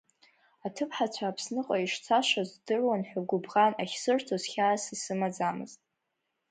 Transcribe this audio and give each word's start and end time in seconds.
Аҭыԥҳацәа 0.65 1.23
Аԥсныҟа 1.27 1.75
ишцашаз 1.85 2.49
здыруан 2.55 3.01
ҳәа 3.07 3.21
гәыбӷан 3.29 3.73
ахьсырҭоз 3.81 4.43
хьаас 4.51 4.83
исымаӡамызт. 4.93 5.79